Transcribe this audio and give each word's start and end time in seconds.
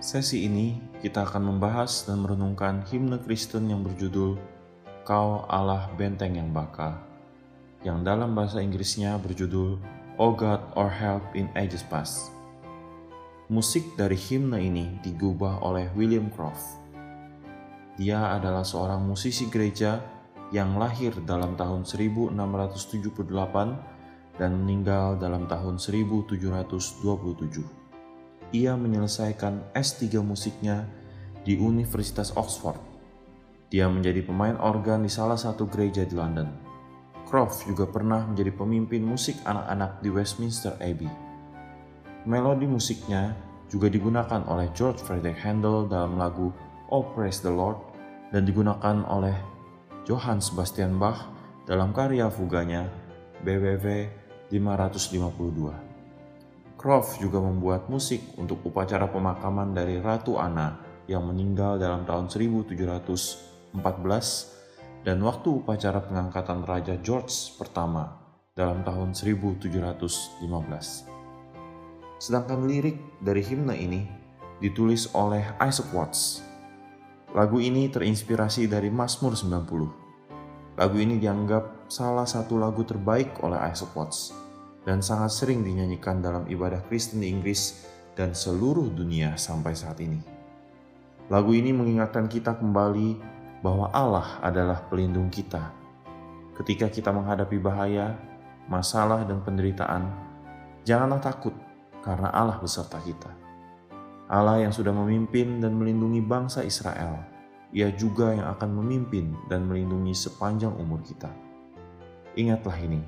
Sesi 0.00 0.48
ini 0.48 0.80
kita 1.04 1.28
akan 1.28 1.52
membahas 1.52 2.08
dan 2.08 2.24
merenungkan 2.24 2.80
himne 2.88 3.20
Kristen 3.20 3.68
yang 3.68 3.84
berjudul 3.84 4.40
Kau 5.04 5.44
Allah 5.44 5.92
Benteng 5.92 6.40
yang 6.40 6.56
Baka, 6.56 6.96
yang 7.84 8.00
dalam 8.00 8.32
bahasa 8.32 8.64
Inggrisnya 8.64 9.20
berjudul 9.20 9.76
O 10.16 10.32
God 10.32 10.72
or 10.72 10.88
Help 10.88 11.20
in 11.36 11.52
Ages 11.52 11.84
Past. 11.84 12.32
Musik 13.52 13.84
dari 14.00 14.16
himne 14.16 14.64
ini 14.64 14.88
digubah 15.04 15.60
oleh 15.60 15.92
William 15.92 16.32
Croft. 16.32 16.80
Dia 18.00 18.40
adalah 18.40 18.64
seorang 18.64 19.04
musisi 19.04 19.52
gereja 19.52 20.00
yang 20.48 20.80
lahir 20.80 21.12
dalam 21.28 21.60
tahun 21.60 21.84
1678 21.84 23.20
dan 24.40 24.64
meninggal 24.64 25.20
dalam 25.20 25.44
tahun 25.44 25.76
1727. 25.76 27.89
Ia 28.50 28.74
menyelesaikan 28.74 29.70
S3 29.78 30.18
musiknya 30.26 30.82
di 31.46 31.54
Universitas 31.54 32.34
Oxford. 32.34 32.78
Dia 33.70 33.86
menjadi 33.86 34.26
pemain 34.26 34.58
organ 34.58 35.06
di 35.06 35.10
salah 35.10 35.38
satu 35.38 35.70
gereja 35.70 36.02
di 36.02 36.18
London. 36.18 36.50
Croft 37.30 37.62
juga 37.70 37.86
pernah 37.86 38.26
menjadi 38.26 38.50
pemimpin 38.50 39.06
musik 39.06 39.38
anak-anak 39.46 40.02
di 40.02 40.10
Westminster 40.10 40.74
Abbey. 40.82 41.06
Melodi 42.26 42.66
musiknya 42.66 43.38
juga 43.70 43.86
digunakan 43.86 44.42
oleh 44.50 44.66
George 44.74 44.98
Frederick 44.98 45.38
Handel 45.38 45.86
dalam 45.86 46.18
lagu 46.18 46.50
Oh 46.90 47.06
Praise 47.14 47.38
the 47.38 47.54
Lord 47.54 47.78
dan 48.34 48.42
digunakan 48.42 49.06
oleh 49.06 49.38
Johann 50.10 50.42
Sebastian 50.42 50.98
Bach 50.98 51.30
dalam 51.70 51.94
karya 51.94 52.26
fuganya 52.26 52.90
BWV 53.46 54.10
552. 54.50 55.89
Croft 56.80 57.20
juga 57.20 57.36
membuat 57.44 57.92
musik 57.92 58.40
untuk 58.40 58.64
upacara 58.64 59.04
pemakaman 59.12 59.76
dari 59.76 60.00
Ratu 60.00 60.40
Anna 60.40 60.80
yang 61.04 61.28
meninggal 61.28 61.76
dalam 61.76 62.08
tahun 62.08 62.32
1714 62.32 63.76
dan 65.04 65.20
waktu 65.20 65.48
upacara 65.60 66.00
pengangkatan 66.00 66.64
Raja 66.64 66.96
George 67.04 67.52
pertama 67.60 68.16
dalam 68.56 68.80
tahun 68.80 69.12
1715. 69.12 70.40
Sedangkan 72.16 72.64
lirik 72.64 72.96
dari 73.20 73.44
himne 73.44 73.76
ini 73.76 74.08
ditulis 74.64 75.12
oleh 75.12 75.44
Isaac 75.60 75.92
Watts. 75.92 76.40
Lagu 77.36 77.60
ini 77.60 77.92
terinspirasi 77.92 78.72
dari 78.72 78.88
Mazmur 78.88 79.36
90. 79.36 80.80
Lagu 80.80 80.96
ini 80.96 81.20
dianggap 81.20 81.92
salah 81.92 82.24
satu 82.24 82.56
lagu 82.56 82.80
terbaik 82.88 83.36
oleh 83.44 83.68
Isaac 83.68 83.92
Watts 83.92 84.48
dan 84.90 85.06
sangat 85.06 85.30
sering 85.30 85.62
dinyanyikan 85.62 86.18
dalam 86.18 86.50
ibadah 86.50 86.82
Kristen 86.90 87.22
di 87.22 87.30
Inggris 87.30 87.86
dan 88.18 88.34
seluruh 88.34 88.90
dunia 88.90 89.38
sampai 89.38 89.70
saat 89.70 90.02
ini. 90.02 90.18
Lagu 91.30 91.54
ini 91.54 91.70
mengingatkan 91.70 92.26
kita 92.26 92.58
kembali 92.58 93.14
bahwa 93.62 93.86
Allah 93.94 94.42
adalah 94.42 94.82
pelindung 94.90 95.30
kita. 95.30 95.70
Ketika 96.58 96.90
kita 96.90 97.14
menghadapi 97.14 97.54
bahaya, 97.62 98.18
masalah, 98.66 99.22
dan 99.22 99.38
penderitaan, 99.46 100.10
janganlah 100.82 101.22
takut 101.22 101.54
karena 102.02 102.34
Allah 102.34 102.58
beserta 102.58 102.98
kita. 102.98 103.30
Allah 104.26 104.66
yang 104.66 104.74
sudah 104.74 104.90
memimpin 104.90 105.62
dan 105.62 105.78
melindungi 105.78 106.18
bangsa 106.18 106.66
Israel, 106.66 107.14
Ia 107.70 107.94
juga 107.94 108.34
yang 108.34 108.50
akan 108.58 108.82
memimpin 108.82 109.38
dan 109.46 109.70
melindungi 109.70 110.18
sepanjang 110.18 110.74
umur 110.74 110.98
kita. 111.06 111.30
Ingatlah 112.34 112.74
ini, 112.82 112.98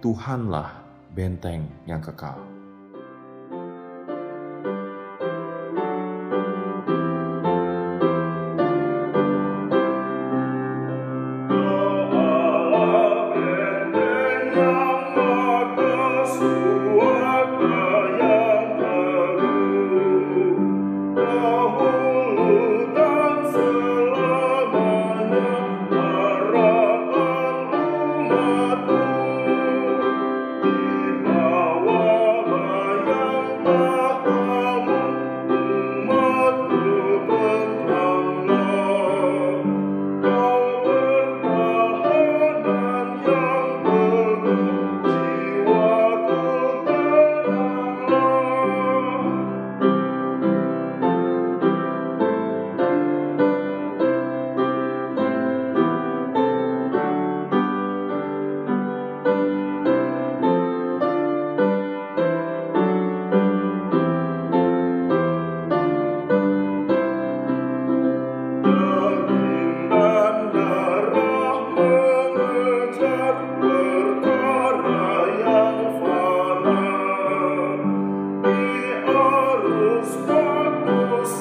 Tuhanlah 0.00 0.83
benteng 1.14 1.70
yang 1.86 2.02
kekal. 2.02 2.36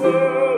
still. 0.00 0.49